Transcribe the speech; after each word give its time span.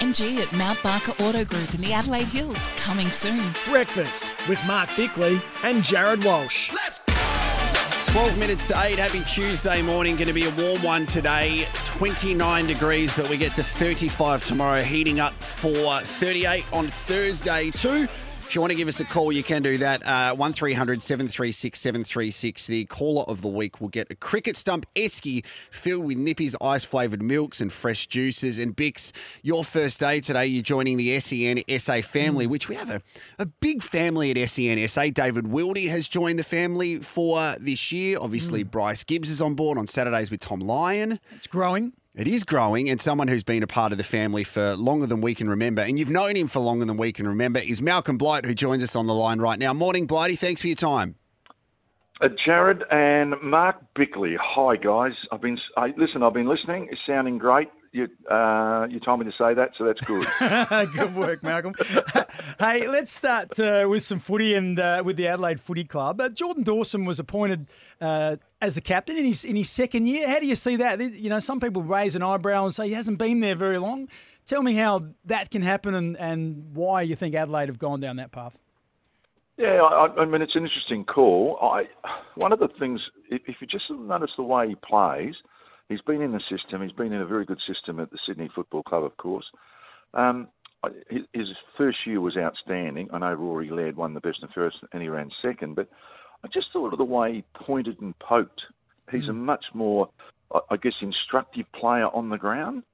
MG 0.00 0.38
at 0.38 0.50
Mount 0.56 0.82
Barker 0.82 1.12
Auto 1.22 1.44
Group 1.44 1.74
in 1.74 1.80
the 1.82 1.92
Adelaide 1.92 2.26
Hills, 2.26 2.68
coming 2.76 3.10
soon. 3.10 3.42
Breakfast 3.68 4.34
with 4.48 4.58
Mark 4.66 4.88
Bickley 4.96 5.40
and 5.62 5.84
Jared 5.84 6.24
Walsh. 6.24 6.72
Let's 6.72 7.00
go! 7.00 7.10
12 8.12 8.38
minutes 8.38 8.66
to 8.68 8.82
8. 8.82 8.98
Happy 8.98 9.22
Tuesday 9.22 9.82
morning. 9.82 10.16
Going 10.16 10.26
to 10.26 10.32
be 10.32 10.46
a 10.46 10.50
warm 10.56 10.82
one 10.82 11.06
today. 11.06 11.66
29 11.84 12.66
degrees, 12.66 13.12
but 13.12 13.28
we 13.28 13.36
get 13.36 13.54
to 13.54 13.62
35 13.62 14.42
tomorrow. 14.42 14.82
Heating 14.82 15.20
up 15.20 15.34
for 15.34 16.00
38 16.00 16.64
on 16.72 16.88
Thursday, 16.88 17.70
too. 17.70 18.08
If 18.50 18.56
you 18.56 18.60
want 18.60 18.72
to 18.72 18.76
give 18.76 18.88
us 18.88 18.98
a 18.98 19.04
call, 19.04 19.30
you 19.30 19.44
can 19.44 19.62
do 19.62 19.78
that. 19.78 20.04
Uh, 20.04 20.34
1300 20.34 21.04
736 21.04 21.78
736. 21.78 22.66
The 22.66 22.84
caller 22.86 23.22
of 23.28 23.42
the 23.42 23.48
week 23.48 23.80
will 23.80 23.86
get 23.86 24.10
a 24.10 24.16
cricket 24.16 24.56
stump 24.56 24.86
esky 24.96 25.44
filled 25.70 26.04
with 26.04 26.18
Nippy's 26.18 26.56
ice 26.60 26.84
flavoured 26.84 27.22
milks 27.22 27.60
and 27.60 27.72
fresh 27.72 28.08
juices. 28.08 28.58
And 28.58 28.76
Bix, 28.76 29.12
your 29.42 29.62
first 29.62 30.00
day 30.00 30.18
today, 30.18 30.46
you're 30.46 30.64
joining 30.64 30.96
the 30.96 31.20
SEN 31.20 31.62
SA 31.78 32.00
family, 32.00 32.48
which 32.48 32.68
we 32.68 32.74
have 32.74 32.90
a, 32.90 33.00
a 33.38 33.46
big 33.46 33.84
family 33.84 34.32
at 34.32 34.48
SEN 34.48 34.88
SA. 34.88 35.10
David 35.14 35.44
Wildy 35.44 35.88
has 35.88 36.08
joined 36.08 36.40
the 36.40 36.42
family 36.42 36.98
for 36.98 37.54
this 37.60 37.92
year. 37.92 38.18
Obviously, 38.20 38.64
Bryce 38.64 39.04
Gibbs 39.04 39.30
is 39.30 39.40
on 39.40 39.54
board 39.54 39.78
on 39.78 39.86
Saturdays 39.86 40.28
with 40.28 40.40
Tom 40.40 40.58
Lyon. 40.58 41.20
It's 41.36 41.46
growing. 41.46 41.92
It 42.20 42.28
is 42.28 42.44
growing, 42.44 42.90
and 42.90 43.00
someone 43.00 43.28
who's 43.28 43.44
been 43.44 43.62
a 43.62 43.66
part 43.66 43.92
of 43.92 43.98
the 43.98 44.04
family 44.04 44.44
for 44.44 44.76
longer 44.76 45.06
than 45.06 45.22
we 45.22 45.34
can 45.34 45.48
remember, 45.48 45.80
and 45.80 45.98
you've 45.98 46.10
known 46.10 46.36
him 46.36 46.48
for 46.48 46.60
longer 46.60 46.84
than 46.84 46.98
we 46.98 47.14
can 47.14 47.26
remember, 47.26 47.60
is 47.60 47.80
Malcolm 47.80 48.18
Blight, 48.18 48.44
who 48.44 48.52
joins 48.52 48.82
us 48.82 48.94
on 48.94 49.06
the 49.06 49.14
line 49.14 49.38
right 49.38 49.58
now. 49.58 49.72
Morning, 49.72 50.06
Blighty. 50.06 50.36
Thanks 50.36 50.60
for 50.60 50.66
your 50.66 50.76
time. 50.76 51.14
Uh, 52.20 52.28
Jared 52.44 52.84
and 52.90 53.36
Mark 53.42 53.76
Bickley. 53.94 54.36
Hi, 54.38 54.76
guys. 54.76 55.12
I've 55.32 55.40
been 55.40 55.56
uh, 55.78 55.86
listen. 55.96 56.22
I've 56.22 56.34
been 56.34 56.46
listening. 56.46 56.88
It's 56.90 57.00
sounding 57.06 57.38
great. 57.38 57.70
You 57.92 58.06
uh, 58.30 58.86
you 58.88 59.00
told 59.00 59.18
me 59.18 59.26
to 59.26 59.32
say 59.32 59.52
that, 59.54 59.72
so 59.76 59.84
that's 59.84 60.00
good. 60.02 60.24
Good 60.92 61.12
work, 61.16 61.42
Malcolm. 61.42 61.74
hey, 62.60 62.86
let's 62.86 63.10
start 63.10 63.58
uh, 63.58 63.84
with 63.90 64.04
some 64.04 64.20
footy 64.20 64.54
and 64.54 64.78
uh, 64.78 65.02
with 65.04 65.16
the 65.16 65.26
Adelaide 65.26 65.60
Footy 65.60 65.82
Club. 65.82 66.20
Uh, 66.20 66.28
Jordan 66.28 66.62
Dawson 66.62 67.04
was 67.04 67.18
appointed 67.18 67.66
uh, 68.00 68.36
as 68.60 68.76
the 68.76 68.80
captain 68.80 69.16
in 69.16 69.24
his 69.24 69.44
in 69.44 69.56
his 69.56 69.68
second 69.68 70.06
year. 70.06 70.28
How 70.28 70.38
do 70.38 70.46
you 70.46 70.54
see 70.54 70.76
that? 70.76 71.00
You 71.00 71.30
know, 71.30 71.40
some 71.40 71.58
people 71.58 71.82
raise 71.82 72.14
an 72.14 72.22
eyebrow 72.22 72.64
and 72.64 72.72
say 72.72 72.86
he 72.86 72.94
hasn't 72.94 73.18
been 73.18 73.40
there 73.40 73.56
very 73.56 73.78
long. 73.78 74.08
Tell 74.46 74.62
me 74.62 74.74
how 74.74 75.06
that 75.24 75.50
can 75.50 75.62
happen 75.62 75.94
and, 75.94 76.16
and 76.16 76.72
why 76.72 77.02
you 77.02 77.16
think 77.16 77.34
Adelaide 77.34 77.68
have 77.68 77.80
gone 77.80 77.98
down 77.98 78.16
that 78.16 78.30
path. 78.30 78.56
yeah, 79.58 79.80
I, 79.82 80.06
I 80.16 80.24
mean 80.26 80.42
it's 80.42 80.54
an 80.54 80.62
interesting 80.62 81.04
call. 81.04 81.58
I 81.60 81.88
one 82.36 82.52
of 82.52 82.60
the 82.60 82.68
things, 82.78 83.00
if, 83.30 83.42
if 83.48 83.56
you 83.60 83.66
just 83.66 83.90
notice 83.90 84.30
the 84.36 84.44
way 84.44 84.68
he 84.68 84.76
plays, 84.76 85.34
he's 85.90 86.00
been 86.00 86.22
in 86.22 86.32
the 86.32 86.40
system. 86.48 86.80
He's 86.80 86.92
been 86.92 87.12
in 87.12 87.20
a 87.20 87.26
very 87.26 87.44
good 87.44 87.60
system 87.66 88.00
at 88.00 88.10
the 88.10 88.18
Sydney 88.26 88.48
Football 88.54 88.84
Club, 88.84 89.04
of 89.04 89.16
course. 89.18 89.44
Um, 90.14 90.48
his, 91.10 91.48
first 91.76 92.06
year 92.06 92.20
was 92.20 92.38
outstanding. 92.38 93.10
I 93.12 93.18
know 93.18 93.34
Rory 93.34 93.68
Laird 93.68 93.96
won 93.96 94.14
the 94.14 94.20
best 94.20 94.38
and 94.40 94.50
first, 94.52 94.78
and 94.92 95.02
he 95.02 95.08
ran 95.08 95.30
second. 95.42 95.74
But 95.76 95.88
I 96.42 96.48
just 96.48 96.68
thought 96.72 96.92
of 96.92 96.98
the 96.98 97.04
way 97.04 97.34
he 97.34 97.44
pointed 97.54 98.00
and 98.00 98.18
poked. 98.18 98.62
He's 99.10 99.28
a 99.28 99.32
much 99.32 99.64
more, 99.74 100.08
I- 100.54 100.60
I 100.70 100.76
guess, 100.76 100.94
instructive 101.02 101.70
player 101.72 102.06
on 102.14 102.30
the 102.30 102.38
ground. 102.38 102.84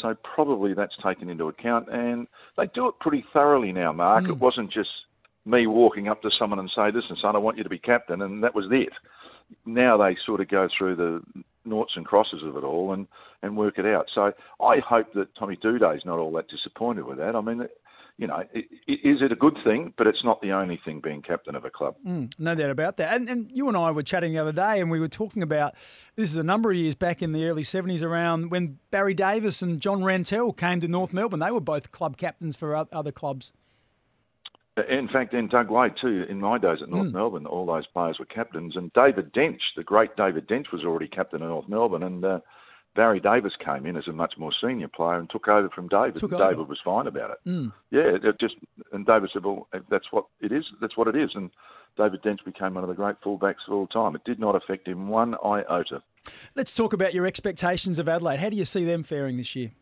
So 0.00 0.14
probably 0.14 0.74
that's 0.74 0.96
taken 1.02 1.28
into 1.28 1.48
account, 1.48 1.88
and 1.88 2.26
they 2.56 2.66
do 2.68 2.88
it 2.88 2.98
pretty 3.00 3.24
thoroughly 3.32 3.72
now. 3.72 3.92
Mark, 3.92 4.24
it 4.28 4.38
wasn't 4.38 4.70
just 4.70 4.90
me 5.44 5.66
walking 5.66 6.08
up 6.08 6.22
to 6.22 6.30
someone 6.38 6.58
and 6.58 6.70
say, 6.70 6.90
"Listen, 6.90 7.16
son, 7.16 7.36
I 7.36 7.38
want 7.38 7.58
you 7.58 7.62
to 7.62 7.68
be 7.68 7.78
captain," 7.78 8.22
and 8.22 8.42
that 8.42 8.54
was 8.54 8.66
it. 8.72 8.92
Now 9.66 9.96
they 9.96 10.16
sort 10.26 10.40
of 10.40 10.48
go 10.48 10.68
through 10.68 10.96
the 10.96 11.44
noughts 11.64 11.92
and 11.96 12.04
crosses 12.04 12.42
of 12.44 12.56
it 12.56 12.64
all 12.64 12.92
and, 12.92 13.06
and 13.42 13.56
work 13.56 13.78
it 13.78 13.86
out. 13.86 14.06
So 14.14 14.32
I 14.60 14.78
hope 14.78 15.12
that 15.14 15.34
Tommy 15.38 15.56
Doedee's 15.56 16.04
not 16.04 16.18
all 16.18 16.32
that 16.32 16.48
disappointed 16.48 17.04
with 17.04 17.18
that. 17.18 17.34
I 17.36 17.40
mean, 17.40 17.66
you 18.16 18.26
know, 18.28 18.34
i- 18.34 18.46
i- 18.54 19.00
is 19.02 19.20
it 19.22 19.32
a 19.32 19.36
good 19.36 19.56
thing? 19.64 19.92
But 19.98 20.06
it's 20.06 20.22
not 20.24 20.40
the 20.40 20.52
only 20.52 20.80
thing 20.84 21.00
being 21.00 21.20
captain 21.22 21.56
of 21.56 21.64
a 21.64 21.70
club. 21.70 21.96
Mm, 22.06 22.32
no 22.38 22.54
doubt 22.54 22.70
about 22.70 22.96
that. 22.98 23.12
And, 23.14 23.28
and 23.28 23.50
you 23.52 23.66
and 23.68 23.76
I 23.76 23.90
were 23.90 24.02
chatting 24.04 24.32
the 24.34 24.38
other 24.38 24.52
day, 24.52 24.80
and 24.80 24.90
we 24.90 25.00
were 25.00 25.08
talking 25.08 25.42
about 25.42 25.74
this 26.14 26.30
is 26.30 26.36
a 26.36 26.44
number 26.44 26.70
of 26.70 26.76
years 26.76 26.94
back 26.94 27.22
in 27.22 27.32
the 27.32 27.46
early 27.46 27.62
70s 27.64 28.02
around 28.02 28.50
when 28.50 28.78
Barry 28.92 29.14
Davis 29.14 29.62
and 29.62 29.80
John 29.80 30.02
Rantall 30.02 30.56
came 30.56 30.80
to 30.80 30.86
North 30.86 31.12
Melbourne. 31.12 31.40
They 31.40 31.50
were 31.50 31.60
both 31.60 31.90
club 31.90 32.16
captains 32.16 32.54
for 32.56 32.76
other 32.92 33.10
clubs. 33.10 33.52
Uh, 34.76 34.82
in 34.88 35.08
fact, 35.08 35.34
in 35.34 35.48
Doug 35.48 35.70
Wade 35.70 35.92
too. 36.00 36.24
In 36.28 36.40
my 36.40 36.58
days 36.58 36.78
at 36.82 36.90
North 36.90 37.08
hmm. 37.08 37.16
Melbourne, 37.16 37.46
all 37.46 37.66
those 37.66 37.86
players 37.86 38.18
were 38.18 38.24
captains, 38.24 38.76
and 38.76 38.92
David 38.92 39.32
Dench, 39.32 39.60
the 39.76 39.84
great 39.84 40.16
David 40.16 40.48
Dench, 40.48 40.72
was 40.72 40.84
already 40.84 41.08
captain 41.08 41.42
of 41.42 41.48
North 41.48 41.68
Melbourne, 41.68 42.02
and 42.02 42.24
uh, 42.24 42.40
Barry 42.96 43.20
Davis 43.20 43.52
came 43.64 43.86
in 43.86 43.96
as 43.96 44.06
a 44.08 44.12
much 44.12 44.34
more 44.38 44.52
senior 44.62 44.88
player 44.88 45.18
and 45.18 45.28
took 45.28 45.48
over 45.48 45.68
from 45.68 45.88
David. 45.88 46.16
Took 46.16 46.32
and 46.32 46.40
over. 46.40 46.52
David 46.52 46.68
was 46.68 46.78
fine 46.84 47.06
about 47.06 47.30
it. 47.30 47.38
Hmm. 47.44 47.68
Yeah, 47.90 48.16
it 48.22 48.40
just 48.40 48.54
and 48.92 49.06
David 49.06 49.30
said, 49.32 49.44
"Well, 49.44 49.68
that's 49.90 50.10
what 50.10 50.26
it 50.40 50.52
is. 50.52 50.64
That's 50.80 50.96
what 50.96 51.08
it 51.08 51.16
is." 51.16 51.30
And 51.34 51.50
David 51.96 52.22
Dench 52.22 52.44
became 52.44 52.74
one 52.74 52.84
of 52.84 52.88
the 52.88 52.94
great 52.94 53.20
fullbacks 53.20 53.66
of 53.68 53.74
all 53.74 53.86
time. 53.86 54.14
It 54.14 54.24
did 54.24 54.38
not 54.38 54.56
affect 54.56 54.88
him 54.88 55.08
one 55.08 55.34
iota. 55.44 56.02
Let's 56.54 56.74
talk 56.74 56.92
about 56.92 57.14
your 57.14 57.26
expectations 57.26 57.98
of 57.98 58.08
Adelaide. 58.08 58.40
How 58.40 58.48
do 58.48 58.56
you 58.56 58.64
see 58.64 58.84
them 58.84 59.02
faring 59.02 59.36
this 59.36 59.54
year? 59.54 59.72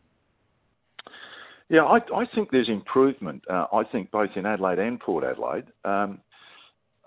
Yeah, 1.69 1.83
I, 1.83 1.97
I 2.15 2.25
think 2.33 2.49
there's 2.51 2.69
improvement. 2.69 3.43
Uh, 3.49 3.65
I 3.73 3.83
think 3.91 4.11
both 4.11 4.31
in 4.35 4.45
Adelaide 4.45 4.79
and 4.79 4.99
Port 4.99 5.23
Adelaide. 5.23 5.65
Um, 5.85 6.19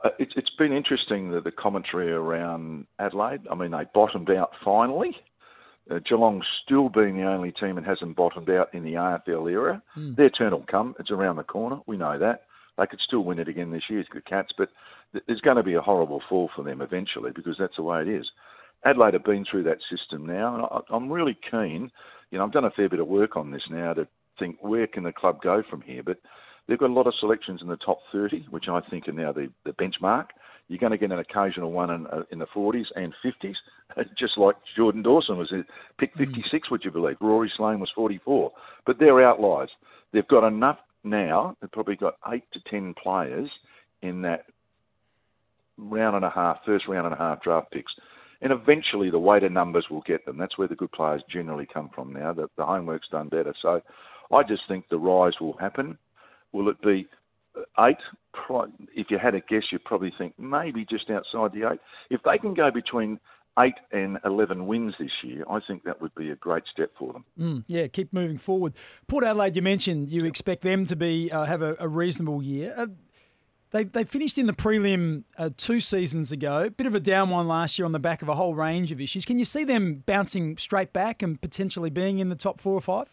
uh, 0.05 0.11
it's, 0.19 0.33
it's 0.37 0.51
been 0.59 0.73
interesting 0.73 1.31
that 1.33 1.45
the 1.45 1.51
commentary 1.51 2.13
around 2.13 2.87
Adelaide. 2.99 3.41
I 3.51 3.55
mean, 3.55 3.71
they 3.71 3.85
bottomed 3.95 4.31
out 4.31 4.51
finally. 4.65 5.17
Uh, 5.91 6.01
Geelong 6.09 6.43
still 6.65 6.89
being 6.89 7.17
the 7.17 7.25
only 7.25 7.53
team 7.53 7.77
that 7.77 7.85
hasn't 7.85 8.17
bottomed 8.17 8.51
out 8.51 8.75
in 8.75 8.83
the 8.83 8.95
AFL 8.95 9.51
era. 9.51 9.83
Their 10.17 10.31
turn 10.31 10.53
will 10.53 10.67
come. 10.69 10.95
It's 10.99 11.11
around 11.11 11.37
the 11.37 11.45
corner. 11.45 11.79
We 11.87 11.97
know 11.97 12.19
that. 12.19 12.43
They 12.77 12.87
could 12.87 13.01
still 13.07 13.21
win 13.25 13.39
it 13.39 13.49
again 13.49 13.71
this 13.71 13.85
year, 13.89 14.01
It's 14.01 14.09
the 14.13 14.21
Cats, 14.21 14.51
but 14.59 14.69
th- 15.13 15.25
there's 15.27 15.41
going 15.41 15.57
to 15.57 15.63
be 15.63 15.75
a 15.75 15.81
horrible 15.81 16.23
fall 16.29 16.51
for 16.55 16.63
them 16.63 16.83
eventually 16.83 17.31
because 17.35 17.57
that's 17.59 17.77
the 17.77 17.83
way 17.83 18.03
it 18.03 18.09
is. 18.09 18.27
Adelaide 18.85 19.15
have 19.15 19.25
been 19.25 19.47
through 19.51 19.63
that 19.63 19.79
system 19.91 20.27
now, 20.27 20.55
and 20.55 20.65
I, 20.65 20.95
I'm 20.95 21.11
really 21.11 21.39
keen. 21.51 21.91
You 22.31 22.39
know, 22.39 22.45
I've 22.45 22.53
done 22.53 22.65
a 22.65 22.71
fair 22.71 22.89
bit 22.89 23.01
of 23.01 23.07
work 23.07 23.37
on 23.37 23.51
this 23.51 23.63
now 23.71 23.95
to 23.95 24.07
think 24.39 24.57
where 24.61 24.87
can 24.87 25.05
the 25.05 25.13
club 25.13 25.41
go 25.43 25.63
from 25.69 25.81
here. 25.83 26.03
But 26.03 26.19
they've 26.67 26.79
got 26.79 26.91
a 26.91 26.93
lot 26.93 27.07
of 27.07 27.15
selections 27.21 27.61
in 27.63 27.69
the 27.69 27.77
top 27.77 27.99
30, 28.13 28.47
which 28.51 28.67
I 28.71 28.81
think 28.91 29.09
are 29.09 29.13
now 29.13 29.33
the, 29.33 29.49
the 29.65 29.73
benchmark. 29.73 30.27
You're 30.69 30.81
going 30.81 30.93
to 30.93 30.99
get 30.99 31.13
an 31.13 31.19
occasional 31.19 31.71
one 31.71 31.91
in, 31.91 32.07
uh, 32.09 32.23
in 32.33 32.41
the 32.41 32.47
40s 32.47 32.87
and 32.97 33.15
50s, 33.25 33.55
just 34.19 34.37
like 34.37 34.57
Jordan 34.77 35.03
Dawson 35.03 35.39
was 35.39 35.53
picked 35.99 36.19
56, 36.19 36.71
would 36.71 36.85
you 36.85 36.91
believe? 36.91 37.17
Rory 37.21 37.53
Sloane 37.57 37.81
was 37.81 37.91
44. 37.95 38.51
But 38.85 38.99
they're 38.99 39.25
outliers. 39.25 39.71
They've 40.13 40.27
got 40.27 40.47
enough 40.47 40.79
now. 41.05 41.57
They've 41.61 41.71
probably 41.71 41.97
got 41.97 42.17
eight 42.33 42.45
to 42.53 42.61
ten 42.71 42.95
players 43.01 43.49
in 44.03 44.23
that 44.23 44.47
round 45.79 46.17
and 46.17 46.25
a 46.25 46.31
half, 46.31 46.59
first 46.65 46.89
round 46.89 47.07
and 47.07 47.15
a 47.15 47.19
half 47.19 47.43
draft 47.43 47.71
picks. 47.71 47.93
And 48.41 48.53
eventually 48.53 49.11
the 49.11 49.19
weighted 49.19 49.53
numbers 49.53 49.87
will 49.91 50.03
get 50.03 50.27
them. 50.27 50.37
That's 50.37 50.59
where 50.59 50.69
the 50.69 50.75
good 50.75 50.93
players 50.93 51.23
generally 51.33 51.67
come 51.73 51.91
from 51.95 52.13
now. 52.13 52.33
The, 52.33 52.49
the 52.57 52.67
homework's 52.67 53.09
done 53.09 53.29
better. 53.29 53.55
So 53.63 53.81
I 54.33 54.43
just 54.43 54.63
think 54.69 54.89
the 54.89 54.99
rise 54.99 55.35
will 55.41 55.57
happen. 55.59 55.99
Will 56.53 56.69
it 56.69 56.81
be 56.81 57.07
eight? 57.79 57.97
If 58.95 59.07
you 59.11 59.19
had 59.19 59.35
a 59.35 59.41
guess, 59.41 59.63
you'd 59.73 59.85
probably 59.85 60.13
think 60.17 60.39
maybe 60.39 60.85
just 60.89 61.11
outside 61.11 61.53
the 61.53 61.71
eight. 61.73 61.81
If 62.11 62.23
they 62.23 62.39
can 62.39 62.55
go 62.55 62.71
between 62.71 63.19
eight 63.59 63.75
and 63.91 64.19
11 64.25 64.67
wins 64.67 64.95
this 64.99 65.11
year, 65.25 65.45
I 65.49 65.61
think 65.67 65.85
that 65.85 66.01
would 66.01 66.15
be 66.15 66.31
a 66.31 66.37
great 66.37 66.65
step 66.73 66.93
for 66.99 67.13
them. 67.13 67.25
Mm, 67.39 67.65
yeah, 67.67 67.87
keep 67.87 68.13
moving 68.13 68.39
forward. 68.39 68.75
Port 69.09 69.25
Adelaide, 69.25 69.57
you 69.57 69.63
mentioned 69.63 70.11
you 70.11 70.25
expect 70.25 70.63
them 70.63 70.85
to 70.87 70.97
be 70.97 71.31
uh, 71.33 71.45
have 71.45 71.63
a, 71.63 71.77
a 71.81 71.89
reasonable 71.89 72.43
year. 72.43 72.75
Uh, 72.77 72.87
they 73.71 73.85
they 73.85 74.05
finished 74.05 74.39
in 74.39 74.47
the 74.47 74.53
prelim 74.53 75.25
uh, 75.39 75.51
two 75.57 75.81
seasons 75.81 76.31
ago. 76.31 76.71
Bit 76.71 76.87
of 76.87 76.95
a 76.95 77.01
down 77.01 77.31
one 77.31 77.49
last 77.49 77.79
year 77.79 77.87
on 77.87 77.93
the 77.93 77.99
back 77.99 78.23
of 78.23 78.29
a 78.29 78.35
whole 78.35 78.55
range 78.55 78.93
of 78.93 79.01
issues. 79.01 79.25
Can 79.25 79.39
you 79.39 79.45
see 79.45 79.65
them 79.65 80.03
bouncing 80.07 80.57
straight 80.57 80.93
back 80.93 81.23
and 81.23 81.41
potentially 81.41 81.91
being 81.91 82.19
in 82.19 82.29
the 82.29 82.37
top 82.37 82.61
four 82.61 82.75
or 82.75 82.81
five? 82.81 83.13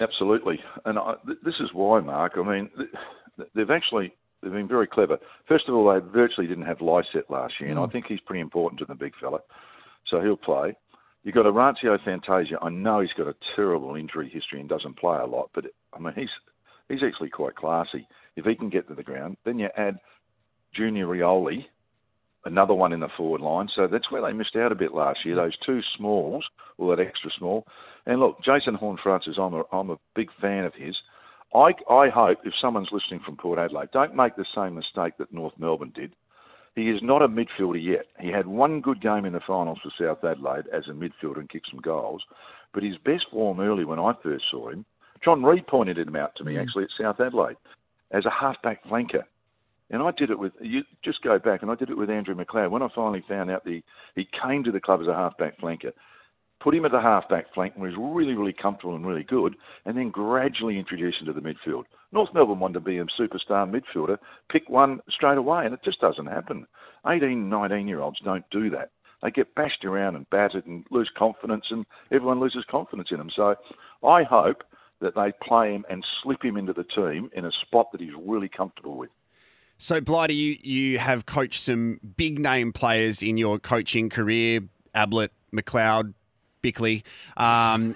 Absolutely, 0.00 0.60
and 0.84 0.98
I, 0.98 1.14
th- 1.24 1.38
this 1.44 1.54
is 1.60 1.70
why, 1.72 2.00
Mark. 2.00 2.34
I 2.36 2.42
mean, 2.42 2.70
th- 2.76 3.48
they've 3.54 3.70
actually 3.70 4.12
they've 4.42 4.52
been 4.52 4.68
very 4.68 4.86
clever. 4.86 5.18
First 5.48 5.68
of 5.68 5.74
all, 5.74 5.92
they 5.92 6.06
virtually 6.06 6.46
didn't 6.46 6.66
have 6.66 6.80
Lycett 6.80 7.30
last 7.30 7.54
year, 7.60 7.70
and 7.70 7.78
I 7.78 7.86
mm. 7.86 7.92
think 7.92 8.06
he's 8.06 8.20
pretty 8.20 8.40
important 8.40 8.78
to 8.80 8.84
the 8.84 8.94
big 8.94 9.12
fella, 9.20 9.38
so 10.10 10.20
he'll 10.20 10.36
play. 10.36 10.76
You've 11.22 11.34
got 11.34 11.46
Orazio 11.46 11.98
Fantasia. 12.04 12.58
I 12.62 12.68
know 12.68 13.00
he's 13.00 13.12
got 13.16 13.26
a 13.26 13.34
terrible 13.56 13.96
injury 13.96 14.30
history 14.32 14.60
and 14.60 14.68
doesn't 14.68 14.98
play 14.98 15.18
a 15.18 15.26
lot, 15.26 15.50
but 15.54 15.64
I 15.92 15.98
mean 15.98 16.12
he's 16.14 16.28
he's 16.88 17.02
actually 17.04 17.30
quite 17.30 17.56
classy. 17.56 18.06
If 18.36 18.44
he 18.44 18.54
can 18.54 18.68
get 18.68 18.86
to 18.88 18.94
the 18.94 19.02
ground, 19.02 19.38
then 19.44 19.58
you 19.58 19.68
add 19.76 19.98
Junior 20.74 21.06
Rioli, 21.06 21.64
another 22.46 22.74
one 22.74 22.92
in 22.92 23.00
the 23.00 23.08
forward 23.16 23.42
line. 23.42 23.68
So 23.74 23.86
that's 23.86 24.10
where 24.10 24.22
they 24.22 24.32
missed 24.32 24.56
out 24.56 24.72
a 24.72 24.76
bit 24.76 24.94
last 24.94 25.24
year. 25.24 25.36
Those 25.36 25.56
two 25.64 25.80
smalls, 25.96 26.44
or 26.78 26.96
that 26.96 27.02
extra 27.02 27.30
small. 27.36 27.66
And 28.06 28.20
look, 28.20 28.38
Jason 28.44 28.74
Horne-Francis, 28.74 29.36
I'm 29.38 29.54
a 29.54 29.64
I'm 29.72 29.90
a 29.90 29.98
big 30.14 30.30
fan 30.40 30.64
of 30.64 30.74
his. 30.74 30.96
I 31.54 31.72
I 31.90 32.08
hope 32.08 32.38
if 32.44 32.54
someone's 32.60 32.90
listening 32.92 33.20
from 33.24 33.36
Port 33.36 33.58
Adelaide, 33.58 33.90
don't 33.92 34.16
make 34.16 34.36
the 34.36 34.46
same 34.54 34.74
mistake 34.74 35.18
that 35.18 35.32
North 35.32 35.54
Melbourne 35.58 35.92
did 35.94 36.12
he 36.76 36.90
is 36.90 37.00
not 37.02 37.22
a 37.22 37.28
midfielder 37.28 37.82
yet. 37.82 38.04
He 38.20 38.28
had 38.28 38.46
one 38.46 38.82
good 38.82 39.00
game 39.00 39.24
in 39.24 39.32
the 39.32 39.40
finals 39.44 39.78
for 39.82 39.90
South 39.98 40.22
Adelaide 40.22 40.66
as 40.72 40.84
a 40.88 40.92
midfielder 40.92 41.38
and 41.38 41.48
kicked 41.48 41.70
some 41.70 41.80
goals, 41.80 42.22
but 42.72 42.82
his 42.82 42.98
best 42.98 43.24
form 43.32 43.58
early 43.60 43.84
when 43.84 43.98
I 43.98 44.12
first 44.22 44.44
saw 44.50 44.68
him, 44.68 44.84
John 45.24 45.42
Reid 45.42 45.66
pointed 45.66 45.96
him 45.96 46.14
out 46.14 46.36
to 46.36 46.44
me 46.44 46.54
mm. 46.54 46.62
actually 46.62 46.84
at 46.84 46.90
South 47.00 47.18
Adelaide 47.18 47.56
as 48.10 48.26
a 48.26 48.30
halfback 48.30 48.84
flanker. 48.84 49.24
And 49.90 50.02
I 50.02 50.10
did 50.10 50.30
it 50.30 50.38
with 50.38 50.52
you 50.60 50.82
just 51.04 51.22
go 51.22 51.38
back 51.38 51.62
and 51.62 51.70
I 51.70 51.76
did 51.76 51.90
it 51.90 51.96
with 51.96 52.10
Andrew 52.10 52.34
McLeod. 52.34 52.70
When 52.70 52.82
I 52.82 52.88
finally 52.94 53.24
found 53.28 53.50
out 53.50 53.64
the 53.64 53.82
he 54.14 54.28
came 54.42 54.64
to 54.64 54.72
the 54.72 54.80
club 54.80 55.00
as 55.00 55.06
a 55.06 55.14
halfback 55.14 55.58
flanker, 55.60 55.92
put 56.60 56.74
him 56.74 56.84
at 56.84 56.90
the 56.90 57.00
halfback 57.00 57.52
flank 57.54 57.74
and 57.74 57.82
was 57.82 57.94
really, 57.96 58.34
really 58.34 58.52
comfortable 58.52 58.96
and 58.96 59.06
really 59.06 59.22
good, 59.22 59.54
and 59.84 59.96
then 59.96 60.10
gradually 60.10 60.78
introduced 60.78 61.20
him 61.20 61.26
to 61.26 61.32
the 61.32 61.40
midfield. 61.40 61.84
North 62.12 62.30
Melbourne 62.34 62.58
wanted 62.58 62.74
to 62.74 62.80
be 62.80 62.98
a 62.98 63.04
superstar 63.04 63.70
midfielder, 63.70 64.18
pick 64.50 64.68
one 64.68 65.00
straight 65.08 65.38
away, 65.38 65.64
and 65.64 65.74
it 65.74 65.84
just 65.84 66.00
doesn't 66.00 66.26
happen. 66.26 66.66
18, 67.06 67.48
19 67.48 67.86
year 67.86 68.00
olds 68.00 68.18
don't 68.24 68.44
do 68.50 68.70
that. 68.70 68.90
They 69.22 69.30
get 69.30 69.54
bashed 69.54 69.84
around 69.84 70.16
and 70.16 70.28
battered 70.30 70.66
and 70.66 70.84
lose 70.90 71.10
confidence, 71.16 71.66
and 71.70 71.86
everyone 72.10 72.40
loses 72.40 72.64
confidence 72.70 73.08
in 73.10 73.18
them. 73.18 73.30
So 73.34 73.54
I 74.04 74.24
hope 74.24 74.62
that 75.00 75.14
they 75.14 75.32
play 75.46 75.72
him 75.72 75.84
and 75.88 76.04
slip 76.22 76.42
him 76.44 76.56
into 76.56 76.72
the 76.72 76.84
team 76.84 77.30
in 77.34 77.44
a 77.44 77.50
spot 77.62 77.92
that 77.92 78.00
he's 78.00 78.14
really 78.18 78.48
comfortable 78.48 78.96
with. 78.96 79.10
So, 79.78 80.00
Blighty, 80.00 80.34
you, 80.34 80.56
you 80.62 80.98
have 80.98 81.26
coached 81.26 81.62
some 81.62 82.00
big 82.16 82.38
name 82.38 82.72
players 82.72 83.22
in 83.22 83.36
your 83.36 83.58
coaching 83.58 84.08
career 84.08 84.60
Ablett, 84.94 85.32
McLeod, 85.52 86.14
Bickley. 86.62 87.04
Um, 87.36 87.94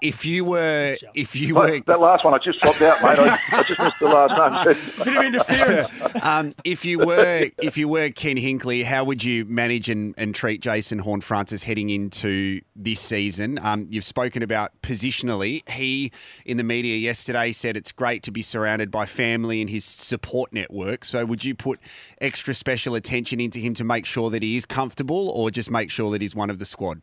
if 0.00 0.24
you 0.24 0.44
were, 0.44 0.96
if 1.14 1.34
you 1.34 1.54
were, 1.54 1.80
that 1.80 2.00
last 2.00 2.24
one 2.24 2.34
I 2.34 2.38
just 2.38 2.60
swapped 2.60 2.82
out, 2.82 3.02
mate. 3.02 3.18
I, 3.18 3.38
I 3.58 3.62
just 3.62 3.80
missed 3.80 3.98
the 3.98 4.06
last 4.06 4.66
name. 4.66 4.76
Bit 5.04 5.16
of 5.16 5.24
interference. 5.24 5.90
um, 6.22 6.54
if 6.64 6.84
you 6.84 6.98
were, 6.98 7.48
if 7.58 7.76
you 7.76 7.88
were 7.88 8.10
Ken 8.10 8.36
Hinkley, 8.36 8.84
how 8.84 9.04
would 9.04 9.24
you 9.24 9.44
manage 9.44 9.88
and, 9.88 10.14
and 10.16 10.34
treat 10.34 10.60
Jason 10.60 10.98
Horne 10.98 11.20
Francis 11.20 11.62
heading 11.62 11.90
into 11.90 12.60
this 12.76 13.00
season? 13.00 13.58
Um, 13.62 13.86
you've 13.90 14.04
spoken 14.04 14.42
about 14.42 14.70
positionally. 14.82 15.68
He 15.68 16.12
in 16.44 16.56
the 16.56 16.64
media 16.64 16.96
yesterday 16.96 17.52
said 17.52 17.76
it's 17.76 17.92
great 17.92 18.22
to 18.24 18.30
be 18.30 18.42
surrounded 18.42 18.90
by 18.90 19.06
family 19.06 19.60
and 19.60 19.68
his 19.68 19.84
support 19.84 20.52
network. 20.52 21.04
So 21.04 21.24
would 21.24 21.44
you 21.44 21.54
put 21.54 21.80
extra 22.20 22.54
special 22.54 22.94
attention 22.94 23.40
into 23.40 23.58
him 23.58 23.74
to 23.74 23.84
make 23.84 24.06
sure 24.06 24.30
that 24.30 24.42
he 24.42 24.56
is 24.56 24.66
comfortable, 24.66 25.30
or 25.30 25.50
just 25.50 25.70
make 25.70 25.90
sure 25.90 26.10
that 26.12 26.20
he's 26.20 26.34
one 26.34 26.50
of 26.50 26.58
the 26.58 26.64
squad? 26.64 27.02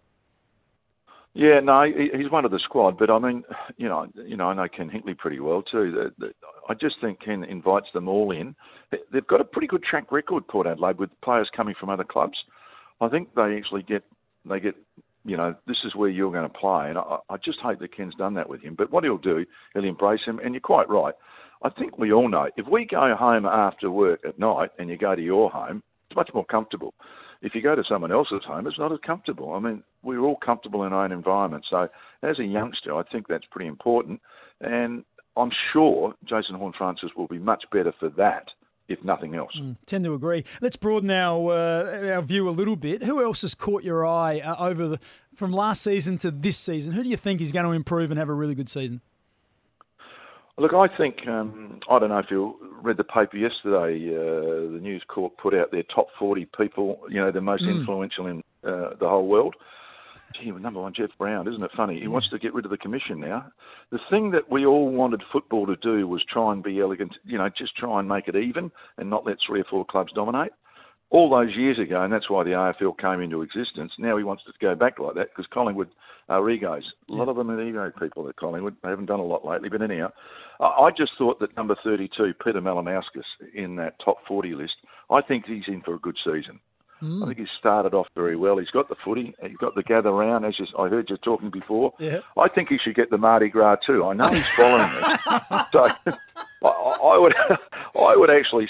Yeah, 1.36 1.60
no, 1.60 1.84
he's 1.86 2.32
one 2.32 2.44
of 2.44 2.52
the 2.52 2.60
squad, 2.64 2.98
but 2.98 3.12
I 3.12 3.20
mean, 3.20 3.44
you 3.78 3.88
know, 3.88 4.08
you 4.16 4.36
know, 4.36 4.48
I 4.48 4.56
know 4.56 4.68
Ken 4.68 4.90
Hinkley 4.90 5.18
pretty 5.18 5.40
well 5.40 5.62
too. 5.62 6.12
I 6.68 6.74
just 6.74 6.96
think 7.02 7.20
Ken 7.24 7.44
invites 7.44 7.88
them 7.94 8.08
all 8.08 8.32
in. 8.32 8.56
They've 9.14 9.28
got 9.28 9.40
a 9.40 9.46
pretty 9.46 9.68
good 9.68 9.84
track 9.84 10.12
record, 10.12 10.48
Port 10.48 10.66
Adelaide, 10.66 10.98
with 10.98 11.12
players 11.24 11.50
coming 11.56 11.76
from 11.80 11.90
other 11.90 12.04
clubs. 12.04 12.38
I 13.00 13.10
think 13.10 13.36
they 13.36 13.56
actually 13.58 13.84
get 13.84 14.04
they 14.50 14.60
get, 14.60 14.76
you 15.24 15.38
know, 15.38 15.56
this 15.68 15.78
is 15.86 15.96
where 15.96 16.10
you're 16.10 16.32
going 16.32 16.50
to 16.50 16.58
play, 16.58 16.90
and 16.90 16.98
I, 16.98 17.20
I 17.30 17.38
just 17.38 17.60
hope 17.62 17.80
that 17.80 17.96
Ken's 17.96 18.16
done 18.16 18.34
that 18.34 18.50
with 18.50 18.62
him. 18.62 18.74
But 18.76 18.92
what 18.92 19.04
he'll 19.04 19.18
do, 19.18 19.46
he'll 19.74 19.84
embrace 19.86 20.22
him, 20.26 20.40
and 20.44 20.56
you're 20.56 20.62
quite 20.62 20.90
right. 20.90 21.14
I 21.62 21.70
think 21.70 22.00
we 22.00 22.12
all 22.12 22.30
know 22.30 22.50
if 22.58 22.66
we 22.68 22.88
go 22.90 23.16
home 23.16 23.46
after 23.46 23.92
work 23.92 24.22
at 24.28 24.40
night 24.40 24.72
and 24.80 24.90
you 24.90 24.98
go 24.98 25.14
to 25.16 25.22
your 25.22 25.52
home, 25.52 25.84
it's 26.10 26.16
much 26.16 26.32
more 26.34 26.46
comfortable 26.46 26.96
if 27.42 27.56
you 27.56 27.62
go 27.62 27.76
to 27.76 27.84
someone 27.88 28.12
else's 28.12 28.44
home, 28.46 28.68
it's 28.68 28.80
not 28.80 28.92
as 28.92 29.00
comfortable. 29.06 29.54
I 29.54 29.60
mean, 29.60 29.84
we're 30.04 30.20
all 30.20 30.38
comfortable 30.38 30.84
in 30.84 30.94
our 30.94 31.06
own 31.06 31.12
environment. 31.12 31.66
So, 31.70 31.88
as 32.22 32.40
a 32.40 32.44
youngster, 32.44 32.96
I 32.96 33.04
think 33.04 33.28
that's 33.28 33.46
pretty 33.50 33.68
important. 33.68 34.22
And 34.62 35.04
I'm 35.38 35.52
sure 35.72 36.14
Jason 36.24 36.56
Horne 36.56 36.74
Francis 36.78 37.12
will 37.16 37.28
be 37.28 37.40
much 37.40 37.64
better 37.72 37.94
for 38.00 38.10
that 38.18 38.48
if 38.90 39.04
nothing 39.04 39.36
else. 39.36 39.52
Mm, 39.58 39.78
tend 39.86 40.04
to 40.04 40.14
agree. 40.14 40.44
Let's 40.62 40.76
broaden 40.76 41.12
our 41.12 41.52
uh, 41.54 42.14
our 42.14 42.22
view 42.22 42.50
a 42.50 42.52
little 42.52 42.76
bit. 42.76 43.04
Who 43.04 43.24
else 43.24 43.42
has 43.42 43.56
caught 43.56 43.84
your 43.84 44.06
eye 44.06 44.40
uh, 44.40 44.56
over 44.58 44.88
the 44.88 45.00
from 45.36 45.54
last 45.54 45.82
season 45.82 46.18
to 46.20 46.32
this 46.32 46.58
season? 46.58 46.94
Who 46.94 47.04
do 47.04 47.10
you 47.10 47.18
think 47.18 47.40
is 47.40 47.52
going 47.52 47.66
to 47.66 47.72
improve 47.72 48.12
and 48.12 48.20
have 48.20 48.30
a 48.30 48.34
really 48.34 48.56
good 48.56 48.70
season? 48.70 49.02
Look, 50.60 50.74
I 50.74 50.90
think 50.90 51.26
um, 51.26 51.80
I 51.90 52.00
don't 52.00 52.10
know 52.10 52.18
if 52.18 52.30
you 52.30 52.58
read 52.82 52.98
the 52.98 53.06
paper 53.06 53.38
yesterday. 53.38 54.10
Uh, 54.14 54.74
the 54.74 54.80
News 54.82 55.04
Corp 55.08 55.38
put 55.38 55.54
out 55.54 55.72
their 55.72 55.84
top 55.84 56.08
40 56.20 56.48
people, 56.58 57.00
you 57.10 57.20
know, 57.22 57.32
the 57.32 57.40
most 57.40 57.64
mm. 57.64 57.80
influential 57.80 58.28
in 58.28 58.44
uh, 58.66 58.90
the 59.00 59.08
whole 59.08 59.28
world. 59.28 59.56
Gee, 60.34 60.52
number 60.52 60.82
one, 60.82 60.94
Jeff 60.94 61.12
Browne, 61.18 61.48
isn't 61.48 61.64
it 61.64 61.72
funny? 61.76 61.96
He 61.96 62.02
yeah. 62.02 62.08
wants 62.10 62.30
to 62.30 62.38
get 62.38 62.54
rid 62.54 62.66
of 62.66 62.72
the 62.72 62.78
commission 62.78 63.22
now. 63.22 63.46
The 63.92 64.00
thing 64.10 64.32
that 64.32 64.52
we 64.52 64.66
all 64.66 64.90
wanted 64.90 65.24
football 65.32 65.66
to 65.66 65.78
do 65.78 66.08
was 66.08 66.24
try 66.26 66.52
and 66.52 66.62
be 66.62 66.80
elegant, 66.82 67.18
you 67.24 67.38
know, 67.38 67.50
just 67.50 67.78
try 67.78 68.00
and 68.00 68.10
make 68.10 68.28
it 68.28 68.36
even 68.36 68.72
and 68.98 69.10
not 69.10 69.26
let 69.26 69.38
three 69.46 69.62
or 69.62 69.66
four 69.66 69.86
clubs 69.86 70.12
dominate. 70.12 70.52
All 71.12 71.30
those 71.30 71.56
years 71.56 71.80
ago, 71.80 72.04
and 72.04 72.14
that's 72.14 72.30
why 72.30 72.44
the 72.44 72.52
AFL 72.52 72.98
came 73.00 73.22
into 73.22 73.42
existence. 73.42 73.94
Now 73.98 74.18
he 74.18 74.24
wants 74.24 74.44
to 74.44 74.54
go 74.62 74.76
back 74.76 75.00
like 75.00 75.16
that 75.16 75.30
because 75.30 75.48
Collingwood 75.52 75.90
are 76.30 76.48
egos. 76.50 76.84
A 77.10 77.16
lot 77.16 77.30
of 77.30 77.36
them 77.36 77.50
are 77.50 77.62
ego 77.62 77.92
people 78.00 78.30
at 78.30 78.36
Collingwood. 78.36 78.76
They 78.84 78.90
haven't 78.90 79.08
done 79.08 79.20
a 79.20 79.26
lot 79.26 79.44
lately, 79.44 79.70
but 79.70 79.82
anyhow, 79.82 80.12
I 80.60 80.92
just 80.96 81.14
thought 81.18 81.40
that 81.40 81.58
number 81.58 81.76
32, 81.84 82.36
Peter 82.44 82.62
Malinauskas, 82.62 83.24
in 83.54 83.76
that 83.78 83.96
top 84.04 84.18
40 84.28 84.54
list, 84.54 84.76
I 85.10 85.22
think 85.22 85.46
he's 85.46 85.64
in 85.68 85.82
for 85.82 85.96
a 85.96 86.00
good 86.00 86.18
season. 86.24 86.60
Mm. 87.02 87.24
I 87.24 87.28
think 87.28 87.40
he's 87.40 87.48
started 87.58 87.94
off 87.94 88.08
very 88.14 88.36
well. 88.36 88.58
He's 88.58 88.70
got 88.70 88.90
the 88.90 88.96
footy. 89.04 89.34
He's 89.42 89.58
got 89.58 89.74
the 89.74 89.84
gather 89.84 90.12
round, 90.12 90.46
as 90.46 90.60
you, 90.60 90.66
I 90.78 90.90
heard 90.90 91.10
you 91.10 91.18
talking 91.18 91.50
before. 91.50 91.94
Yeah. 91.98 92.20
I 92.38 92.50
think 92.50 92.70
he 92.70 92.78
should 92.78 92.96
get 92.96 93.10
the 93.10 93.18
Mardi 93.18 93.48
Gras 93.48 93.78
too. 93.86 94.06
I 94.06 94.14
know 94.14 94.28
he's 94.28 94.48
following 94.50 94.90
it. 94.92 95.20
so 95.72 95.84
I, 95.86 96.68
I 96.68 97.18
would, 97.18 97.34
I 98.00 98.16
would 98.16 98.30
actually 98.30 98.68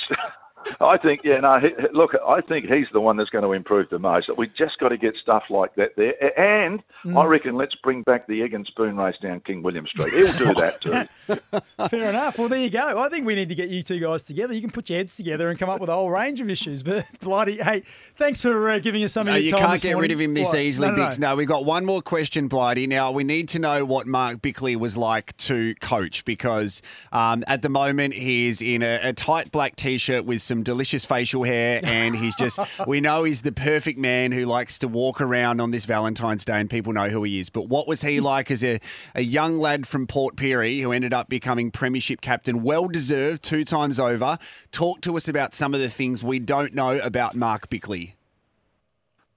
I 0.82 0.98
think, 0.98 1.26
yeah, 1.26 1.40
no, 1.42 1.60
he, 1.60 1.70
look, 1.92 2.12
I 2.26 2.40
think 2.40 2.66
he's 2.66 2.88
the 2.94 3.02
one 3.02 3.18
that's 3.18 3.30
going 3.30 3.44
to 3.44 3.52
improve 3.52 3.90
the 3.90 4.00
most. 4.00 4.30
We 4.38 4.48
just 4.48 4.80
got 4.80 4.90
to 4.90 4.98
get 4.98 5.16
stuff 5.22 5.44
like 5.50 5.76
that 5.76 5.98
there. 5.98 6.40
And 6.40 6.82
mm. 7.04 7.22
I 7.22 7.26
reckon 7.26 7.56
let's 7.56 7.76
bring 7.76 8.02
back 8.04 8.28
the 8.28 8.42
egg 8.44 8.54
and 8.54 8.66
spoon 8.66 8.96
race 8.96 9.18
down 9.22 9.42
King 9.42 9.62
William 9.62 9.86
Street. 9.88 10.14
He'll 10.14 10.38
do 10.38 10.54
that 10.54 10.82
too. 10.82 11.88
Fair 11.90 12.10
enough. 12.10 12.38
Well, 12.38 12.48
there 12.48 12.60
you 12.60 12.70
go. 12.70 12.98
I 12.98 13.10
think 13.10 13.26
we 13.26 13.36
need 13.36 13.50
to 13.50 13.56
get 13.56 13.68
you 13.68 13.84
two 13.84 14.00
guys 14.00 14.24
together. 14.24 14.54
You 14.54 14.62
can 14.62 14.72
put 14.72 14.90
your 14.90 14.98
heads 14.98 15.18
together 15.18 15.50
and 15.50 15.60
come 15.60 15.70
up 15.70 15.82
with 15.82 15.90
a 15.90 15.94
whole 15.94 16.10
range 16.10 16.40
of 16.40 16.50
issues. 16.50 16.82
But, 16.82 17.06
bloody, 17.20 17.62
hey, 17.62 17.84
thanks 18.16 18.42
for 18.42 18.70
uh, 18.70 18.80
giving 18.80 19.04
us 19.04 19.12
some 19.12 19.28
of 19.28 19.34
no, 19.34 19.38
your 19.38 19.52
time. 19.52 19.60
You 19.60 19.68
can't 19.68 19.82
get 19.82 19.94
morning. 19.96 20.02
rid 20.02 20.12
of 20.14 20.22
him 20.22 20.34
this 20.34 20.48
what? 20.48 20.60
easily, 20.60 20.88
no, 20.92 20.96
no, 20.96 21.04
Bix. 21.04 21.20
No. 21.20 21.30
no, 21.32 21.36
we've 21.36 21.48
got 21.48 21.66
one 21.66 21.86
more 21.86 22.02
question, 22.02 22.48
Blighty. 22.48 22.88
Now, 22.88 23.12
we 23.12 23.26
need 23.26 23.50
to 23.50 23.60
know 23.60 23.84
what 23.84 24.08
Mark 24.08 24.42
Bickley 24.42 24.78
was 24.78 24.96
like 24.96 25.36
to 25.38 25.76
coach 25.82 26.24
because 26.24 26.82
um, 27.12 27.44
at 27.48 27.64
the 27.64 27.70
moment 27.70 28.14
he's 28.14 28.62
in 28.62 28.82
a, 28.82 29.00
a 29.04 29.14
tight 29.14 29.52
black 29.52 29.76
t 29.76 29.98
shirt 29.98 30.24
with 30.24 30.42
some 30.42 30.64
delicious 30.70 31.04
facial 31.04 31.44
hair, 31.44 31.80
and 31.84 32.16
he's 32.16 32.36
just, 32.36 32.60
we 32.88 33.02
know 33.02 33.24
he's 33.24 33.42
the 33.42 33.52
perfect 33.52 33.98
man 33.98 34.32
who 34.32 34.46
likes 34.46 34.78
to 34.78 34.88
walk 34.88 35.20
around 35.20 35.60
on 35.60 35.72
this 35.72 35.86
Valentine's 35.86 36.46
Day 36.46 36.60
and 36.60 36.70
people 36.70 36.94
know 36.94 37.10
who 37.10 37.24
he 37.24 37.40
is. 37.40 37.50
But 37.50 37.64
what 37.64 37.88
was 37.88 38.02
he 38.02 38.20
mm. 38.20 38.22
like 38.22 38.52
as 38.52 38.64
a, 38.64 38.80
a 39.16 39.24
young 39.24 39.58
lad 39.58 39.88
from 39.88 40.06
Port 40.06 40.36
Pirie 40.36 40.80
who 40.82 40.92
ended 40.92 41.12
up 41.12 41.28
becoming 41.28 41.72
Premiership 41.72 42.22
captain? 42.22 42.62
Well 42.62 42.88
deserved, 42.88 43.42
two 43.42 43.66
times 43.66 44.00
over. 44.00 44.38
Talk 44.72 45.02
to 45.02 45.18
us 45.18 45.28
about 45.28 45.56
some 45.56 45.74
of 45.74 45.80
the 45.80 45.90
things 45.90 46.24
we 46.24 46.38
don't 46.38 46.76
know 46.76 47.00
about 47.00 47.36
Mark 47.36 47.68
Bickley. 47.72 48.16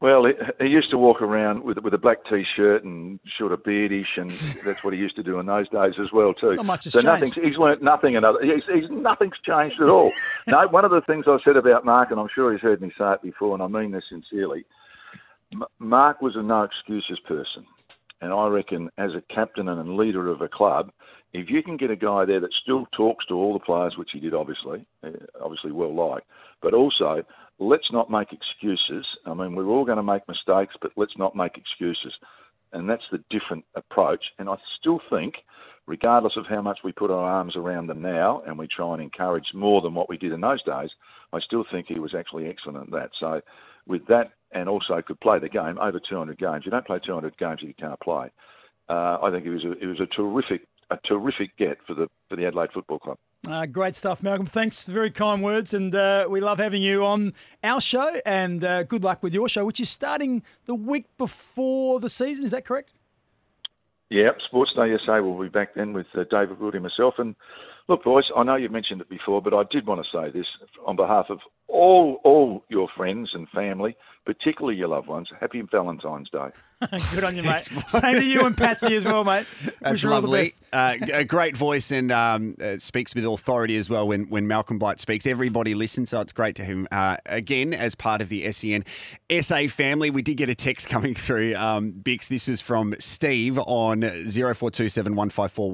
Well, 0.02 0.24
he, 0.26 0.32
he 0.58 0.68
used 0.68 0.90
to 0.90 0.98
walk 0.98 1.22
around 1.22 1.62
with 1.62 1.78
with 1.78 1.94
a 1.94 1.98
black 1.98 2.24
t-shirt 2.28 2.82
and 2.82 3.20
sort 3.38 3.52
of 3.52 3.62
beardish, 3.62 4.16
and 4.16 4.30
that's 4.64 4.82
what 4.82 4.92
he 4.92 4.98
used 4.98 5.14
to 5.14 5.22
do 5.22 5.38
in 5.38 5.46
those 5.46 5.68
days 5.68 5.94
as 6.00 6.10
well 6.12 6.34
too. 6.34 6.56
Not 6.56 6.66
much 6.66 6.84
has 6.84 6.94
so 6.94 6.98
changed. 6.98 7.06
nothing's 7.06 7.34
he's 7.34 7.56
learnt 7.56 7.82
nothing. 7.82 8.16
Another 8.16 8.40
he's, 8.42 8.64
he's 8.66 8.90
nothing's 8.90 9.38
changed 9.46 9.80
at 9.80 9.88
all. 9.88 10.12
no, 10.48 10.66
one 10.66 10.84
of 10.84 10.90
the 10.90 11.02
things 11.02 11.26
I 11.28 11.38
said 11.44 11.56
about 11.56 11.84
Mark, 11.84 12.10
and 12.10 12.18
I'm 12.18 12.26
sure 12.34 12.50
he's 12.50 12.60
heard 12.60 12.82
me 12.82 12.90
say 12.98 13.12
it 13.12 13.22
before, 13.22 13.54
and 13.54 13.62
I 13.62 13.68
mean 13.68 13.92
this 13.92 14.02
sincerely. 14.08 14.64
M- 15.52 15.62
Mark 15.78 16.20
was 16.20 16.34
a 16.34 16.42
no 16.42 16.64
excuses 16.64 17.20
person, 17.20 17.64
and 18.22 18.32
I 18.32 18.46
reckon 18.46 18.88
as 18.96 19.10
a 19.10 19.34
captain 19.34 19.68
and 19.68 19.80
a 19.80 19.92
leader 19.92 20.30
of 20.30 20.40
a 20.40 20.48
club, 20.48 20.92
if 21.32 21.50
you 21.50 21.62
can 21.62 21.76
get 21.76 21.90
a 21.90 21.96
guy 21.96 22.24
there 22.24 22.40
that 22.40 22.54
still 22.62 22.86
talks 22.96 23.26
to 23.26 23.34
all 23.34 23.52
the 23.52 23.58
players, 23.58 23.96
which 23.98 24.10
he 24.12 24.20
did 24.20 24.32
obviously, 24.32 24.86
uh, 25.04 25.10
obviously 25.42 25.72
well 25.72 25.94
liked, 25.94 26.26
but 26.62 26.72
also 26.72 27.24
let's 27.58 27.90
not 27.92 28.10
make 28.10 28.28
excuses. 28.32 29.04
I 29.26 29.34
mean, 29.34 29.56
we're 29.56 29.66
all 29.66 29.84
going 29.84 29.96
to 29.96 30.02
make 30.04 30.26
mistakes, 30.28 30.74
but 30.80 30.92
let's 30.96 31.18
not 31.18 31.34
make 31.34 31.58
excuses. 31.58 32.12
And 32.72 32.88
that's 32.88 33.02
the 33.10 33.22
different 33.28 33.64
approach. 33.74 34.24
And 34.38 34.48
I 34.48 34.54
still 34.78 35.00
think, 35.10 35.34
regardless 35.86 36.34
of 36.36 36.46
how 36.48 36.62
much 36.62 36.78
we 36.84 36.92
put 36.92 37.10
our 37.10 37.24
arms 37.24 37.56
around 37.56 37.88
them 37.88 38.02
now 38.02 38.42
and 38.46 38.56
we 38.56 38.68
try 38.68 38.92
and 38.94 39.02
encourage 39.02 39.46
more 39.52 39.82
than 39.82 39.94
what 39.94 40.08
we 40.08 40.16
did 40.16 40.32
in 40.32 40.40
those 40.40 40.62
days, 40.62 40.90
I 41.32 41.40
still 41.40 41.64
think 41.70 41.86
he 41.88 41.98
was 41.98 42.14
actually 42.14 42.46
excellent 42.46 42.86
at 42.86 42.90
that. 42.92 43.10
So, 43.18 43.40
with 43.86 44.06
that 44.06 44.30
and 44.52 44.68
also 44.68 45.00
could 45.06 45.20
play 45.20 45.38
the 45.38 45.48
game 45.48 45.78
over 45.78 46.00
200 46.00 46.38
games. 46.38 46.62
You 46.64 46.70
don't 46.70 46.86
play 46.86 47.00
200 47.04 47.36
games 47.38 47.60
if 47.62 47.68
you 47.68 47.74
can't 47.74 48.00
play. 48.00 48.30
Uh, 48.88 49.18
I 49.22 49.30
think 49.30 49.46
it 49.46 49.50
was 49.50 49.64
a, 49.64 49.72
it 49.72 49.86
was 49.86 50.00
a 50.00 50.06
terrific 50.06 50.66
a 50.90 50.98
terrific 51.06 51.56
get 51.56 51.78
for 51.86 51.94
the 51.94 52.08
for 52.28 52.36
the 52.36 52.46
Adelaide 52.46 52.70
Football 52.72 52.98
Club. 52.98 53.18
Uh, 53.48 53.66
great 53.66 53.96
stuff, 53.96 54.22
Malcolm. 54.22 54.46
Thanks 54.46 54.84
for 54.84 54.92
very 54.92 55.10
kind 55.10 55.42
words, 55.42 55.74
and 55.74 55.94
uh, 55.94 56.26
we 56.28 56.40
love 56.40 56.58
having 56.58 56.82
you 56.82 57.04
on 57.04 57.32
our 57.64 57.80
show. 57.80 58.20
And 58.24 58.62
uh, 58.62 58.84
good 58.84 59.02
luck 59.02 59.22
with 59.22 59.34
your 59.34 59.48
show, 59.48 59.64
which 59.64 59.80
is 59.80 59.88
starting 59.88 60.42
the 60.66 60.74
week 60.74 61.06
before 61.18 61.98
the 61.98 62.10
season. 62.10 62.44
Is 62.44 62.52
that 62.52 62.64
correct? 62.64 62.92
Yeah, 64.10 64.30
Sports 64.46 64.72
Day 64.76 64.94
SA 65.04 65.20
will 65.22 65.40
be 65.40 65.48
back 65.48 65.74
then 65.74 65.92
with 65.92 66.06
uh, 66.14 66.24
David 66.30 66.60
Wood 66.60 66.74
and 66.74 66.82
myself. 66.82 67.14
And 67.18 67.34
look, 67.88 68.04
boys, 68.04 68.24
I 68.36 68.44
know 68.44 68.56
you've 68.56 68.70
mentioned 68.70 69.00
it 69.00 69.08
before, 69.08 69.40
but 69.40 69.54
I 69.54 69.62
did 69.70 69.86
want 69.86 70.04
to 70.04 70.16
say 70.16 70.30
this 70.30 70.46
on 70.86 70.96
behalf 70.96 71.26
of 71.30 71.38
all 71.72 72.20
all 72.22 72.64
your 72.68 72.88
friends 72.96 73.30
and 73.34 73.48
family 73.48 73.96
particularly 74.24 74.76
your 74.76 74.88
loved 74.88 75.08
ones. 75.08 75.28
Happy 75.40 75.62
Valentine's 75.62 76.30
Day. 76.30 76.48
Good 77.14 77.24
on 77.24 77.36
you, 77.36 77.42
mate. 77.42 77.60
Same 77.86 78.14
to 78.16 78.24
you 78.24 78.44
and 78.46 78.56
Patsy 78.56 78.94
as 78.96 79.04
well, 79.04 79.24
mate. 79.24 79.46
That's 79.80 79.92
Wish 79.92 80.04
lovely. 80.04 80.48
Uh, 80.72 80.96
a 81.12 81.24
great 81.24 81.56
voice 81.56 81.90
and 81.90 82.10
um, 82.10 82.56
uh, 82.62 82.78
speaks 82.78 83.14
with 83.14 83.24
authority 83.24 83.76
as 83.76 83.88
well 83.88 84.06
when, 84.06 84.28
when 84.28 84.46
Malcolm 84.46 84.78
Blight 84.78 85.00
speaks. 85.00 85.26
Everybody 85.26 85.74
listens, 85.74 86.10
so 86.10 86.20
it's 86.20 86.32
great 86.32 86.56
to 86.56 86.64
him 86.64 86.88
uh, 86.90 87.16
again 87.26 87.72
as 87.74 87.94
part 87.94 88.20
of 88.20 88.28
the 88.28 88.50
SEN 88.52 88.84
SA 89.40 89.68
family. 89.68 90.10
We 90.10 90.22
did 90.22 90.36
get 90.36 90.48
a 90.48 90.54
text 90.54 90.88
coming 90.88 91.14
through, 91.14 91.54
um, 91.54 91.92
Bix. 91.92 92.28
This 92.28 92.48
is 92.48 92.60
from 92.60 92.94
Steve 92.98 93.58
on 93.58 94.02
0427 94.02 95.14
154 95.14 95.72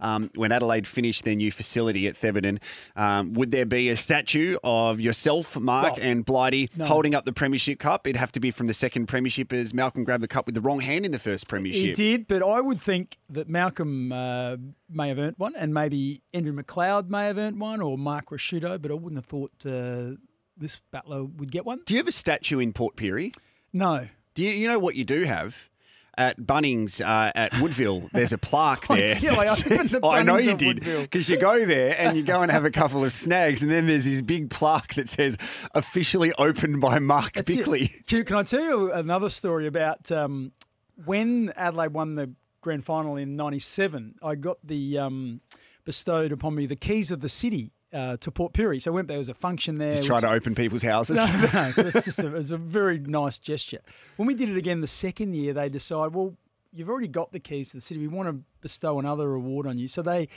um, 0.00 0.30
when 0.34 0.52
Adelaide 0.52 0.86
finished 0.86 1.24
their 1.24 1.36
new 1.36 1.52
facility 1.52 2.06
at 2.06 2.16
Thebarton, 2.16 2.58
um, 2.96 3.32
would 3.34 3.50
there 3.50 3.66
be 3.66 3.88
a 3.88 3.96
statue 3.96 4.56
of 4.64 4.81
yourself, 4.90 5.56
Mark, 5.58 5.94
and 6.00 6.24
Blighty 6.24 6.70
no. 6.76 6.86
holding 6.86 7.14
up 7.14 7.24
the 7.24 7.32
Premiership 7.32 7.78
Cup? 7.78 8.06
It'd 8.06 8.16
have 8.16 8.32
to 8.32 8.40
be 8.40 8.50
from 8.50 8.66
the 8.66 8.74
second 8.74 9.06
Premiership 9.06 9.52
as 9.52 9.72
Malcolm 9.74 10.04
grabbed 10.04 10.22
the 10.22 10.28
cup 10.28 10.46
with 10.46 10.54
the 10.54 10.60
wrong 10.60 10.80
hand 10.80 11.04
in 11.04 11.12
the 11.12 11.18
first 11.18 11.48
Premiership. 11.48 11.80
He 11.80 11.92
did, 11.92 12.28
but 12.28 12.42
I 12.42 12.60
would 12.60 12.80
think 12.80 13.18
that 13.30 13.48
Malcolm 13.48 14.12
uh, 14.12 14.56
may 14.90 15.08
have 15.08 15.18
earned 15.18 15.36
one, 15.38 15.54
and 15.56 15.72
maybe 15.72 16.22
Andrew 16.32 16.52
McLeod 16.52 17.08
may 17.08 17.26
have 17.26 17.38
earned 17.38 17.60
one, 17.60 17.80
or 17.80 17.96
Mark 17.98 18.30
Ricciuto, 18.30 18.80
but 18.80 18.90
I 18.90 18.94
wouldn't 18.94 19.18
have 19.18 19.26
thought 19.26 19.52
uh, 19.66 20.16
this 20.56 20.80
battler 20.90 21.24
would 21.24 21.50
get 21.50 21.64
one. 21.64 21.80
Do 21.86 21.94
you 21.94 21.98
have 21.98 22.08
a 22.08 22.12
statue 22.12 22.58
in 22.58 22.72
Port 22.72 22.96
Pirie? 22.96 23.34
No. 23.72 24.08
Do 24.34 24.42
you, 24.42 24.50
you 24.50 24.68
know 24.68 24.78
what 24.78 24.96
you 24.96 25.04
do 25.04 25.24
have? 25.24 25.68
At 26.18 26.38
Bunnings 26.40 27.00
uh, 27.00 27.32
at 27.34 27.52
Woodville, 27.60 28.08
there's 28.12 28.32
a 28.32 28.38
plaque 28.38 28.86
there. 28.88 29.16
oh, 30.02 30.10
I 30.10 30.22
know 30.22 30.38
you 30.38 30.54
did 30.54 30.80
because 30.80 31.28
you 31.28 31.38
go 31.38 31.64
there 31.64 31.96
and 31.98 32.16
you 32.16 32.22
go 32.22 32.42
and 32.42 32.50
have 32.50 32.64
a 32.64 32.70
couple 32.70 33.04
of 33.04 33.12
snags, 33.12 33.62
and 33.62 33.70
then 33.70 33.86
there's 33.86 34.04
this 34.04 34.20
big 34.20 34.50
plaque 34.50 34.94
that 34.94 35.08
says 35.08 35.36
"officially 35.74 36.32
opened 36.34 36.80
by 36.80 36.98
Mark 36.98 37.32
That's 37.32 37.54
Bickley." 37.54 37.88
Can, 38.06 38.24
can, 38.24 38.36
I 38.36 38.42
tell 38.42 38.62
you 38.62 38.92
another 38.92 39.30
story 39.30 39.66
about 39.66 40.10
um, 40.12 40.52
when 41.04 41.52
Adelaide 41.56 41.92
won 41.92 42.14
the 42.14 42.32
grand 42.60 42.84
final 42.84 43.16
in 43.16 43.36
'97? 43.36 44.16
I 44.22 44.34
got 44.34 44.58
the 44.64 44.98
um, 44.98 45.40
bestowed 45.84 46.32
upon 46.32 46.54
me 46.54 46.66
the 46.66 46.76
keys 46.76 47.10
of 47.10 47.20
the 47.20 47.28
city 47.28 47.72
uh, 47.92 48.16
to 48.18 48.30
Port 48.30 48.52
Pirie. 48.52 48.80
So 48.80 48.90
I 48.90 48.94
went 48.94 49.08
there 49.08 49.18
was 49.18 49.28
a 49.28 49.34
function 49.34 49.78
there. 49.78 49.96
Just 49.96 50.06
try 50.06 50.20
to 50.20 50.30
open 50.30 50.54
people's 50.54 50.82
houses. 50.82 51.16
No, 51.16 51.26
no, 51.26 51.70
so 51.70 51.82
it's 51.82 52.04
just 52.04 52.18
a, 52.18 52.26
it 52.28 52.32
was 52.32 52.50
a 52.50 52.56
very 52.56 52.98
nice 52.98 53.38
gesture. 53.38 53.80
When 54.16 54.26
we 54.26 54.34
did 54.34 54.48
it 54.48 54.56
again 54.56 54.80
the 54.80 54.86
second 54.86 55.34
year, 55.34 55.52
they 55.52 55.68
decided, 55.68 56.14
well, 56.14 56.34
you've 56.72 56.88
already 56.88 57.08
got 57.08 57.32
the 57.32 57.40
keys 57.40 57.70
to 57.70 57.76
the 57.76 57.80
city. 57.80 58.00
We 58.00 58.08
want 58.08 58.28
to 58.28 58.42
bestow 58.60 58.98
another 58.98 59.34
award 59.34 59.66
on 59.66 59.78
you. 59.78 59.88
So 59.88 60.02
they 60.02 60.28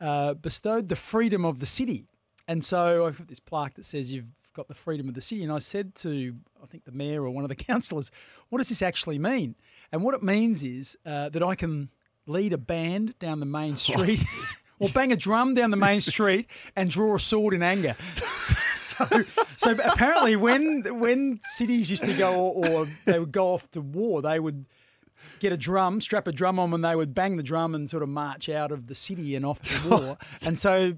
uh, 0.00 0.34
bestowed 0.34 0.88
the 0.88 0.96
freedom 0.96 1.44
of 1.44 1.58
the 1.58 1.66
city. 1.66 2.06
And 2.48 2.64
so 2.64 3.06
I've 3.06 3.18
got 3.18 3.28
this 3.28 3.40
plaque 3.40 3.74
that 3.74 3.84
says 3.84 4.12
you've 4.12 4.26
got 4.54 4.68
the 4.68 4.74
freedom 4.74 5.08
of 5.08 5.14
the 5.14 5.20
city. 5.20 5.42
And 5.42 5.52
I 5.52 5.58
said 5.58 5.94
to, 5.96 6.34
I 6.62 6.66
think 6.66 6.84
the 6.84 6.92
mayor 6.92 7.24
or 7.24 7.30
one 7.30 7.44
of 7.44 7.48
the 7.48 7.54
councillors, 7.70 8.10
what 8.48 8.58
does 8.58 8.68
this 8.68 8.82
actually 8.82 9.18
mean? 9.18 9.56
And 9.92 10.02
what 10.02 10.14
it 10.14 10.22
means 10.22 10.62
is 10.62 10.96
uh, 11.04 11.28
that 11.30 11.42
I 11.42 11.54
can 11.54 11.90
lead 12.26 12.52
a 12.52 12.58
band 12.58 13.18
down 13.18 13.40
the 13.40 13.46
main 13.46 13.76
street 13.76 14.24
or 14.80 14.88
bang 14.88 15.12
a 15.12 15.16
drum 15.16 15.54
down 15.54 15.70
the 15.70 15.76
main 15.76 16.00
street 16.00 16.48
and 16.74 16.90
draw 16.90 17.14
a 17.14 17.20
sword 17.20 17.54
in 17.54 17.62
anger. 17.62 17.94
so, 18.74 19.06
so 19.56 19.72
apparently, 19.84 20.34
when 20.34 20.82
when 20.98 21.38
cities 21.44 21.90
used 21.90 22.04
to 22.04 22.14
go 22.14 22.34
or, 22.34 22.68
or 22.68 22.88
they 23.04 23.20
would 23.20 23.30
go 23.30 23.54
off 23.54 23.70
to 23.70 23.80
war, 23.80 24.20
they 24.22 24.40
would 24.40 24.64
get 25.38 25.52
a 25.52 25.56
drum, 25.56 26.00
strap 26.00 26.26
a 26.26 26.32
drum 26.32 26.58
on, 26.58 26.74
and 26.74 26.84
they 26.84 26.96
would 26.96 27.14
bang 27.14 27.36
the 27.36 27.42
drum 27.42 27.74
and 27.74 27.88
sort 27.88 28.02
of 28.02 28.08
march 28.08 28.48
out 28.48 28.72
of 28.72 28.88
the 28.88 28.94
city 28.94 29.36
and 29.36 29.46
off 29.46 29.62
to 29.62 29.88
war. 29.88 30.18
and 30.46 30.58
so 30.58 30.94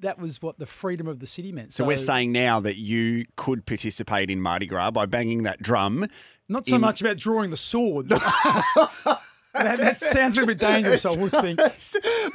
that 0.00 0.18
was 0.18 0.42
what 0.42 0.58
the 0.58 0.66
freedom 0.66 1.06
of 1.06 1.20
the 1.20 1.26
city 1.26 1.52
meant. 1.52 1.72
So, 1.72 1.84
so, 1.84 1.88
we're 1.88 1.96
saying 1.96 2.32
now 2.32 2.60
that 2.60 2.76
you 2.76 3.26
could 3.36 3.64
participate 3.66 4.30
in 4.30 4.40
Mardi 4.40 4.66
Gras 4.66 4.90
by 4.90 5.06
banging 5.06 5.44
that 5.44 5.62
drum. 5.62 6.08
Not 6.48 6.66
so 6.66 6.76
in... 6.76 6.80
much 6.80 7.00
about 7.00 7.16
drawing 7.16 7.50
the 7.50 7.56
sword 7.56 8.08
that, 9.62 9.78
that, 9.78 10.02
sounds 10.02 10.38
a 10.38 10.46
bit 10.46 10.58
dangerous, 10.58 11.04
I 11.04 11.16
would 11.16 11.32
think. 11.32 11.60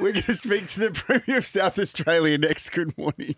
We're 0.00 0.12
going 0.12 0.22
to 0.22 0.34
speak 0.34 0.66
to 0.68 0.80
the 0.80 0.90
Premier 0.90 1.38
of 1.38 1.46
South 1.46 1.78
Australia 1.78 2.38
next. 2.38 2.70
Good 2.70 2.96
morning. 2.96 3.36